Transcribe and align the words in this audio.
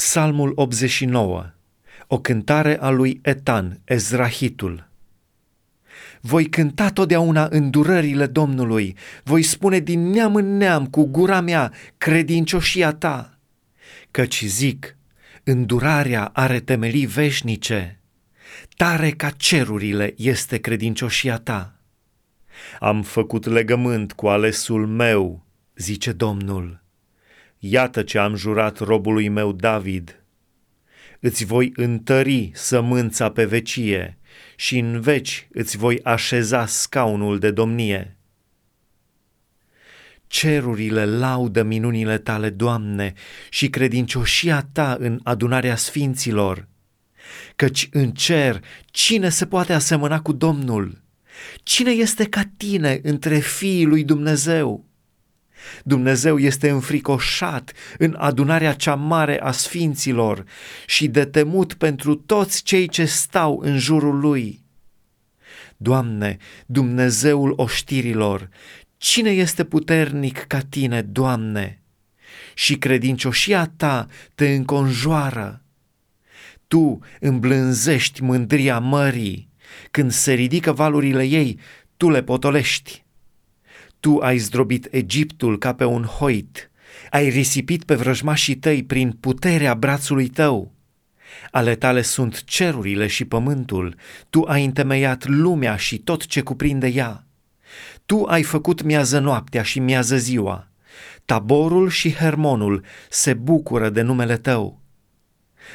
Psalmul 0.00 0.52
89, 0.54 1.50
o 2.06 2.20
cântare 2.20 2.80
a 2.80 2.88
lui 2.88 3.20
Etan, 3.22 3.80
Ezrahitul. 3.84 4.88
Voi 6.20 6.48
cânta 6.48 6.90
totdeauna 6.90 7.48
îndurările 7.50 8.26
Domnului, 8.26 8.96
voi 9.22 9.42
spune 9.42 9.78
din 9.78 10.10
neam 10.10 10.34
în 10.34 10.56
neam 10.56 10.86
cu 10.86 11.04
gura 11.04 11.40
mea 11.40 11.72
credincioșia 11.98 12.92
ta, 12.92 13.38
căci 14.10 14.44
zic, 14.44 14.96
îndurarea 15.44 16.30
are 16.32 16.60
temelii 16.60 17.06
veșnice, 17.06 18.00
tare 18.76 19.10
ca 19.10 19.30
cerurile 19.30 20.14
este 20.16 20.58
credincioșia 20.58 21.38
ta. 21.38 21.74
Am 22.78 23.02
făcut 23.02 23.46
legământ 23.46 24.12
cu 24.12 24.28
alesul 24.28 24.86
meu, 24.86 25.44
zice 25.74 26.12
Domnul. 26.12 26.79
Iată 27.62 28.02
ce 28.02 28.18
am 28.18 28.34
jurat 28.34 28.78
robului 28.78 29.28
meu 29.28 29.52
David. 29.52 30.22
Îți 31.20 31.44
voi 31.44 31.72
întări 31.74 32.50
sămânța 32.54 33.30
pe 33.30 33.44
vecie 33.44 34.18
și 34.56 34.78
în 34.78 35.00
veci 35.00 35.48
îți 35.52 35.76
voi 35.76 36.00
așeza 36.02 36.66
scaunul 36.66 37.38
de 37.38 37.50
domnie. 37.50 38.16
Cerurile 40.26 41.04
laudă 41.04 41.62
minunile 41.62 42.18
tale, 42.18 42.50
Doamne, 42.50 43.12
și 43.50 43.70
credincioșia 43.70 44.68
ta 44.72 44.96
în 45.00 45.20
adunarea 45.22 45.76
sfinților, 45.76 46.68
căci 47.56 47.88
în 47.92 48.10
cer 48.10 48.64
cine 48.86 49.28
se 49.28 49.46
poate 49.46 49.72
asemăna 49.72 50.20
cu 50.20 50.32
Domnul? 50.32 51.02
Cine 51.62 51.90
este 51.90 52.24
ca 52.24 52.42
tine 52.56 53.00
între 53.02 53.38
fiii 53.38 53.84
lui 53.84 54.04
Dumnezeu? 54.04 54.89
Dumnezeu 55.84 56.38
este 56.38 56.70
înfricoșat 56.70 57.72
în 57.98 58.16
adunarea 58.18 58.72
cea 58.72 58.94
mare 58.94 59.40
a 59.40 59.50
sfinților 59.50 60.44
și 60.86 61.08
de 61.08 61.24
temut 61.24 61.74
pentru 61.74 62.14
toți 62.14 62.62
cei 62.62 62.88
ce 62.88 63.04
stau 63.04 63.60
în 63.62 63.78
jurul 63.78 64.18
lui. 64.18 64.62
Doamne, 65.76 66.36
Dumnezeul 66.66 67.52
oștirilor, 67.56 68.48
cine 68.96 69.30
este 69.30 69.64
puternic 69.64 70.38
ca 70.38 70.60
tine, 70.60 71.02
Doamne? 71.02 71.82
Și 72.54 72.78
credincioșia 72.78 73.72
ta 73.76 74.06
te 74.34 74.54
înconjoară. 74.54 75.62
Tu 76.66 76.98
îmblânzești 77.20 78.22
mândria 78.22 78.78
mării, 78.78 79.48
când 79.90 80.10
se 80.10 80.32
ridică 80.32 80.72
valurile 80.72 81.24
ei, 81.24 81.58
tu 81.96 82.10
le 82.10 82.22
potolești. 82.22 83.04
Tu 84.00 84.18
ai 84.18 84.38
zdrobit 84.38 84.88
Egiptul 84.90 85.58
ca 85.58 85.74
pe 85.74 85.84
un 85.84 86.02
hoit, 86.02 86.70
ai 87.10 87.28
risipit 87.28 87.84
pe 87.84 87.94
vrăjmașii 87.94 88.56
tăi 88.56 88.82
prin 88.82 89.10
puterea 89.20 89.74
brațului 89.74 90.28
tău. 90.28 90.72
Ale 91.50 91.74
tale 91.74 92.02
sunt 92.02 92.44
cerurile 92.44 93.06
și 93.06 93.24
pământul, 93.24 93.94
tu 94.30 94.42
ai 94.42 94.64
întemeiat 94.64 95.26
lumea 95.26 95.76
și 95.76 95.98
tot 95.98 96.26
ce 96.26 96.40
cuprinde 96.40 96.86
ea. 96.86 97.26
Tu 98.06 98.24
ai 98.24 98.42
făcut 98.42 98.82
miază 98.82 99.18
noaptea 99.18 99.62
și 99.62 99.78
miază 99.78 100.16
ziua. 100.16 100.68
Taborul 101.24 101.88
și 101.88 102.14
Hermonul 102.14 102.84
se 103.08 103.34
bucură 103.34 103.90
de 103.90 104.02
numele 104.02 104.36
tău. 104.36 104.80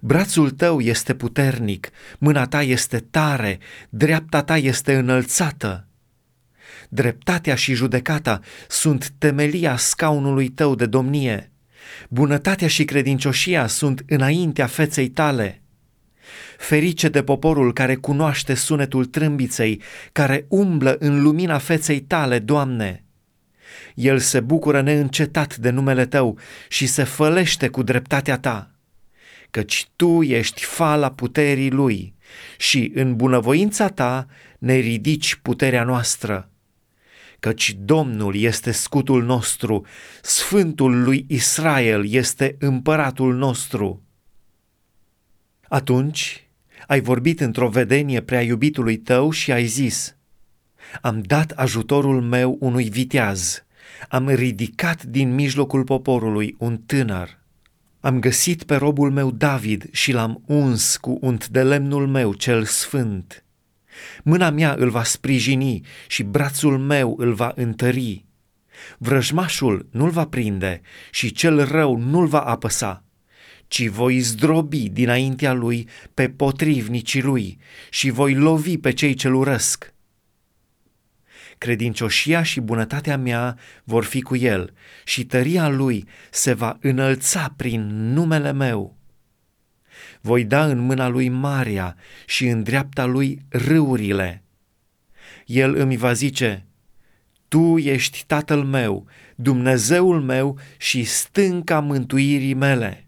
Brațul 0.00 0.50
tău 0.50 0.80
este 0.80 1.14
puternic, 1.14 1.90
mâna 2.18 2.46
ta 2.46 2.62
este 2.62 2.98
tare, 2.98 3.58
dreapta 3.88 4.42
ta 4.42 4.56
este 4.56 4.94
înălțată. 4.94 5.86
Dreptatea 6.88 7.54
și 7.54 7.74
judecata 7.74 8.40
sunt 8.68 9.12
temelia 9.18 9.76
scaunului 9.76 10.48
tău 10.48 10.74
de 10.74 10.86
domnie. 10.86 11.50
Bunătatea 12.08 12.68
și 12.68 12.84
credincioșia 12.84 13.66
sunt 13.66 14.02
înaintea 14.08 14.66
feței 14.66 15.08
tale. 15.08 15.62
Ferice 16.58 17.08
de 17.08 17.22
poporul 17.22 17.72
care 17.72 17.94
cunoaște 17.94 18.54
sunetul 18.54 19.04
trâmbiței, 19.04 19.82
care 20.12 20.44
umblă 20.48 20.96
în 20.98 21.22
lumina 21.22 21.58
feței 21.58 22.00
tale, 22.00 22.38
Doamne. 22.38 23.04
El 23.94 24.18
se 24.18 24.40
bucură 24.40 24.80
neîncetat 24.80 25.56
de 25.56 25.70
numele 25.70 26.06
Tău 26.06 26.38
și 26.68 26.86
se 26.86 27.04
fălește 27.04 27.68
cu 27.68 27.82
dreptatea 27.82 28.38
Ta, 28.38 28.70
căci 29.50 29.88
Tu 29.96 30.22
ești 30.22 30.64
fala 30.64 31.10
puterii 31.10 31.70
Lui 31.70 32.14
și 32.58 32.92
în 32.94 33.16
bunăvoința 33.16 33.88
Ta 33.88 34.26
ne 34.58 34.74
ridici 34.74 35.34
puterea 35.34 35.84
noastră 35.84 36.50
căci 37.40 37.76
Domnul 37.78 38.36
este 38.36 38.70
scutul 38.70 39.24
nostru, 39.24 39.86
Sfântul 40.22 41.02
lui 41.02 41.24
Israel 41.28 42.08
este 42.08 42.56
împăratul 42.58 43.34
nostru. 43.34 44.02
Atunci 45.68 46.48
ai 46.86 47.00
vorbit 47.00 47.40
într-o 47.40 47.68
vedenie 47.68 48.20
prea 48.20 48.42
iubitului 48.42 48.96
tău 48.96 49.30
și 49.30 49.52
ai 49.52 49.64
zis, 49.64 50.16
Am 51.00 51.20
dat 51.20 51.50
ajutorul 51.50 52.22
meu 52.22 52.56
unui 52.60 52.88
viteaz, 52.88 53.64
am 54.08 54.28
ridicat 54.28 55.02
din 55.02 55.34
mijlocul 55.34 55.84
poporului 55.84 56.54
un 56.58 56.76
tânăr. 56.76 57.38
Am 58.00 58.20
găsit 58.20 58.62
pe 58.62 58.74
robul 58.74 59.10
meu 59.10 59.30
David 59.30 59.88
și 59.92 60.12
l-am 60.12 60.42
uns 60.46 60.96
cu 60.96 61.18
unt 61.20 61.48
de 61.48 61.62
lemnul 61.62 62.06
meu 62.06 62.32
cel 62.32 62.64
sfânt 62.64 63.45
Mâna 64.22 64.50
mea 64.50 64.74
îl 64.78 64.90
va 64.90 65.02
sprijini 65.02 65.80
și 66.06 66.22
brațul 66.22 66.78
meu 66.78 67.14
îl 67.18 67.32
va 67.32 67.52
întări. 67.54 68.24
Vrăjmașul 68.98 69.88
nu-l 69.90 70.10
va 70.10 70.26
prinde 70.26 70.80
și 71.10 71.32
cel 71.32 71.64
rău 71.64 71.96
nu-l 71.96 72.26
va 72.26 72.40
apăsa, 72.40 73.04
ci 73.68 73.86
voi 73.86 74.18
zdrobi 74.18 74.88
dinaintea 74.88 75.52
lui 75.52 75.88
pe 76.14 76.28
potrivnicii 76.28 77.22
lui 77.22 77.58
și 77.90 78.10
voi 78.10 78.34
lovi 78.34 78.78
pe 78.78 78.92
cei 78.92 79.14
ce-l 79.14 79.34
urăsc. 79.34 79.94
Credincioșia 81.58 82.42
și 82.42 82.60
bunătatea 82.60 83.16
mea 83.16 83.58
vor 83.84 84.04
fi 84.04 84.20
cu 84.20 84.36
el 84.36 84.72
și 85.04 85.24
tăria 85.24 85.68
lui 85.68 86.04
se 86.30 86.52
va 86.52 86.76
înălța 86.80 87.54
prin 87.56 88.12
numele 88.12 88.52
meu 88.52 88.95
voi 90.20 90.44
da 90.44 90.64
în 90.64 90.78
mâna 90.78 91.08
lui 91.08 91.28
Maria 91.28 91.96
și 92.26 92.46
în 92.46 92.62
dreapta 92.62 93.04
lui 93.04 93.42
râurile. 93.48 94.42
El 95.46 95.74
îmi 95.74 95.96
va 95.96 96.12
zice, 96.12 96.66
Tu 97.48 97.78
ești 97.78 98.24
tatăl 98.26 98.62
meu, 98.62 99.06
Dumnezeul 99.36 100.20
meu 100.20 100.58
și 100.76 101.04
stânca 101.04 101.80
mântuirii 101.80 102.54
mele. 102.54 103.06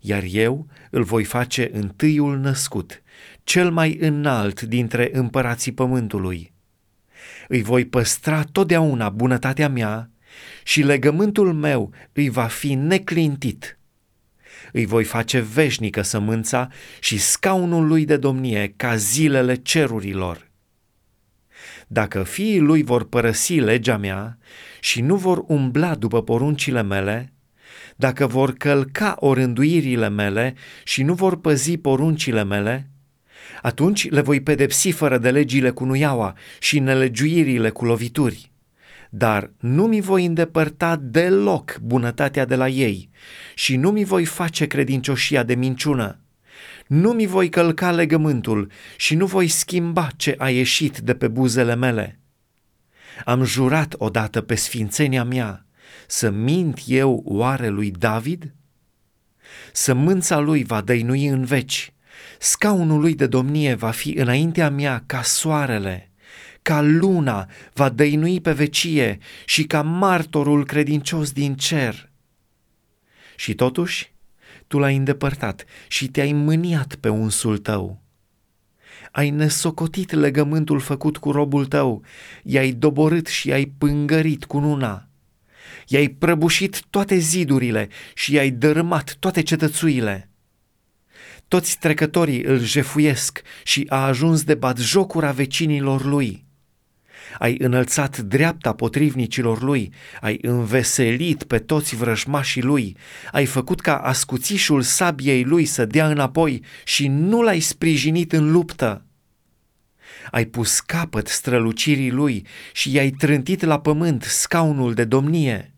Iar 0.00 0.22
eu 0.30 0.66
îl 0.90 1.02
voi 1.02 1.24
face 1.24 1.70
întâiul 1.72 2.38
născut, 2.38 3.02
cel 3.44 3.70
mai 3.70 3.96
înalt 4.00 4.60
dintre 4.60 5.10
împărații 5.12 5.72
pământului. 5.72 6.52
Îi 7.48 7.62
voi 7.62 7.84
păstra 7.84 8.42
totdeauna 8.42 9.08
bunătatea 9.08 9.68
mea 9.68 10.10
și 10.64 10.82
legământul 10.82 11.52
meu 11.52 11.92
îi 12.12 12.28
va 12.28 12.46
fi 12.46 12.74
neclintit 12.74 13.77
îi 14.72 14.86
voi 14.86 15.04
face 15.04 15.40
veșnică 15.40 16.02
sămânța 16.02 16.68
și 17.00 17.18
scaunul 17.18 17.86
lui 17.86 18.04
de 18.04 18.16
domnie 18.16 18.72
ca 18.76 18.96
zilele 18.96 19.54
cerurilor. 19.54 20.50
Dacă 21.86 22.22
fiii 22.22 22.58
lui 22.58 22.82
vor 22.82 23.08
părăsi 23.08 23.54
legea 23.54 23.96
mea 23.96 24.38
și 24.80 25.00
nu 25.00 25.16
vor 25.16 25.44
umbla 25.46 25.94
după 25.94 26.22
poruncile 26.22 26.82
mele, 26.82 27.32
dacă 27.96 28.26
vor 28.26 28.52
călca 28.52 29.16
orânduirile 29.18 30.08
mele 30.08 30.54
și 30.84 31.02
nu 31.02 31.14
vor 31.14 31.40
păzi 31.40 31.76
poruncile 31.76 32.44
mele, 32.44 32.90
atunci 33.62 34.10
le 34.10 34.20
voi 34.20 34.40
pedepsi 34.40 34.90
fără 34.90 35.18
de 35.18 35.30
legile 35.30 35.70
cu 35.70 35.84
nuiaua 35.84 36.36
și 36.58 36.78
nelegiuirile 36.78 37.70
cu 37.70 37.84
lovituri 37.84 38.50
dar 39.10 39.50
nu 39.58 39.86
mi 39.86 40.00
voi 40.00 40.24
îndepărta 40.24 40.96
deloc 40.96 41.78
bunătatea 41.82 42.44
de 42.44 42.54
la 42.54 42.68
ei 42.68 43.10
și 43.54 43.76
nu 43.76 43.90
mi 43.90 44.04
voi 44.04 44.24
face 44.24 44.66
credincioșia 44.66 45.42
de 45.42 45.54
minciună. 45.54 46.18
Nu 46.86 47.12
mi 47.12 47.26
voi 47.26 47.48
călca 47.48 47.90
legământul 47.90 48.70
și 48.96 49.14
nu 49.14 49.26
voi 49.26 49.48
schimba 49.48 50.08
ce 50.16 50.34
a 50.38 50.50
ieșit 50.50 50.98
de 50.98 51.14
pe 51.14 51.28
buzele 51.28 51.74
mele. 51.74 52.18
Am 53.24 53.44
jurat 53.44 53.94
odată 53.98 54.40
pe 54.40 54.54
sfințenia 54.54 55.24
mea, 55.24 55.66
să 56.06 56.30
mint 56.30 56.80
eu 56.86 57.22
oare 57.24 57.68
lui 57.68 57.90
David? 57.90 58.54
Sămânța 59.72 60.38
lui 60.38 60.64
va 60.64 60.80
dăinui 60.80 61.26
în 61.26 61.44
veci, 61.44 61.92
scaunul 62.38 63.00
lui 63.00 63.14
de 63.14 63.26
domnie 63.26 63.74
va 63.74 63.90
fi 63.90 64.10
înaintea 64.10 64.70
mea 64.70 65.02
ca 65.06 65.22
soarele 65.22 66.07
ca 66.68 66.80
luna 66.80 67.48
va 67.72 67.88
dăinui 67.88 68.40
pe 68.40 68.52
vecie 68.52 69.18
și 69.44 69.64
ca 69.64 69.82
martorul 69.82 70.64
credincios 70.64 71.32
din 71.32 71.54
cer. 71.54 72.10
Și 73.36 73.54
totuși, 73.54 74.12
tu 74.66 74.78
l-ai 74.78 74.96
îndepărtat 74.96 75.64
și 75.88 76.08
te-ai 76.08 76.32
mâniat 76.32 76.94
pe 76.94 77.08
unsul 77.08 77.58
tău. 77.58 78.02
Ai 79.10 79.30
nesocotit 79.30 80.12
legământul 80.12 80.80
făcut 80.80 81.16
cu 81.16 81.30
robul 81.30 81.66
tău, 81.66 82.04
i-ai 82.42 82.72
doborât 82.72 83.26
și 83.26 83.48
i-ai 83.48 83.64
pângărit 83.78 84.44
cu 84.44 84.58
nuna. 84.58 85.08
i-ai 85.86 86.08
prăbușit 86.08 86.82
toate 86.90 87.16
zidurile 87.16 87.88
și 88.14 88.34
i-ai 88.34 88.50
dărâmat 88.50 89.16
toate 89.18 89.42
cetățuile. 89.42 90.30
Toți 91.48 91.78
trecătorii 91.78 92.42
îl 92.42 92.58
jefuiesc 92.58 93.42
și 93.64 93.86
a 93.88 94.06
ajuns 94.06 94.44
de 94.44 94.58
jocura 94.76 95.30
vecinilor 95.30 96.04
lui. 96.04 96.46
Ai 97.38 97.56
înălțat 97.58 98.18
dreapta 98.18 98.72
potrivnicilor 98.72 99.62
lui, 99.62 99.92
ai 100.20 100.38
înveselit 100.42 101.42
pe 101.42 101.58
toți 101.58 101.96
vrăjmașii 101.96 102.62
lui, 102.62 102.96
ai 103.32 103.46
făcut 103.46 103.80
ca 103.80 103.96
ascuțișul 103.96 104.82
sabiei 104.82 105.44
lui 105.44 105.64
să 105.64 105.84
dea 105.84 106.08
înapoi 106.08 106.62
și 106.84 107.08
nu 107.08 107.42
l-ai 107.42 107.60
sprijinit 107.60 108.32
în 108.32 108.50
luptă. 108.50 109.02
Ai 110.30 110.44
pus 110.44 110.80
capăt 110.80 111.26
strălucirii 111.28 112.10
lui 112.10 112.46
și 112.72 112.92
i-ai 112.92 113.10
trântit 113.10 113.62
la 113.62 113.80
pământ 113.80 114.22
scaunul 114.22 114.94
de 114.94 115.04
domnie. 115.04 115.74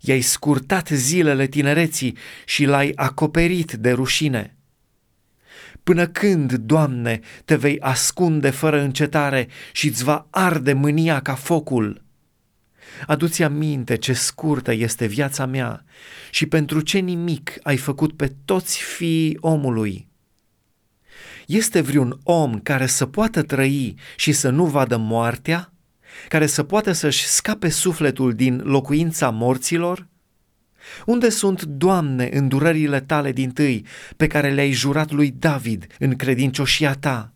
I-ai 0.00 0.20
scurtat 0.20 0.88
zilele 0.88 1.46
tinereții 1.46 2.16
și 2.44 2.64
l-ai 2.64 2.92
acoperit 2.94 3.72
de 3.72 3.92
rușine. 3.92 4.53
Până 5.84 6.06
când, 6.06 6.52
Doamne, 6.52 7.20
te 7.44 7.56
vei 7.56 7.80
ascunde 7.80 8.50
fără 8.50 8.80
încetare 8.80 9.48
și 9.72 9.88
îți 9.88 10.04
va 10.04 10.26
arde 10.30 10.72
mânia 10.72 11.20
ca 11.20 11.34
focul? 11.34 12.02
Adu-ți 13.06 13.42
aminte 13.42 13.96
ce 13.96 14.12
scurtă 14.12 14.72
este 14.72 15.06
viața 15.06 15.46
mea 15.46 15.84
și 16.30 16.46
pentru 16.46 16.80
ce 16.80 16.98
nimic 16.98 17.58
ai 17.62 17.76
făcut 17.76 18.16
pe 18.16 18.32
toți 18.44 18.82
fiii 18.82 19.36
omului. 19.40 20.08
Este 21.46 21.80
vreun 21.80 22.20
om 22.22 22.58
care 22.58 22.86
să 22.86 23.06
poată 23.06 23.42
trăi 23.42 23.94
și 24.16 24.32
să 24.32 24.50
nu 24.50 24.64
vadă 24.66 24.96
moartea? 24.96 25.72
Care 26.28 26.46
să 26.46 26.62
poată 26.62 26.92
să-și 26.92 27.26
scape 27.26 27.68
sufletul 27.68 28.32
din 28.32 28.60
locuința 28.64 29.30
morților? 29.30 30.08
Unde 31.06 31.28
sunt, 31.28 31.62
Doamne, 31.62 32.28
îndurările 32.32 33.00
tale 33.00 33.32
din 33.32 33.50
tâi 33.50 33.86
pe 34.16 34.26
care 34.26 34.50
le-ai 34.50 34.72
jurat 34.72 35.10
lui 35.10 35.34
David 35.38 35.86
în 35.98 36.16
credincioșia 36.16 36.94
ta? 36.94 37.32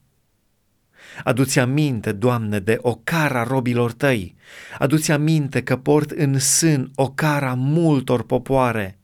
Adu-ți 1.24 1.58
aminte, 1.58 2.12
Doamne, 2.12 2.58
de 2.58 2.78
ocara 2.80 3.42
robilor 3.42 3.92
tăi. 3.92 4.34
Adu-ți 4.78 5.12
aminte 5.12 5.62
că 5.62 5.76
port 5.76 6.10
în 6.10 6.38
sân 6.38 6.90
ocara 6.94 7.54
multor 7.54 8.22
popoare. 8.22 8.98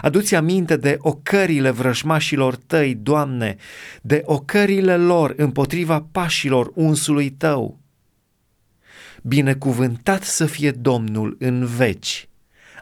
Adu-ți 0.00 0.34
aminte 0.34 0.76
de 0.76 0.96
ocările 0.98 1.70
vrăjmașilor 1.70 2.56
tăi, 2.56 2.94
Doamne, 2.94 3.56
de 4.02 4.22
ocările 4.24 4.96
lor 4.96 5.34
împotriva 5.36 6.06
pașilor 6.12 6.70
unsului 6.74 7.30
tău. 7.30 7.78
Binecuvântat 9.22 10.22
să 10.22 10.46
fie 10.46 10.70
Domnul 10.70 11.36
în 11.38 11.64
veci. 11.64 12.28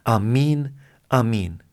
Amin 0.03 0.73
Amin. 1.15 1.64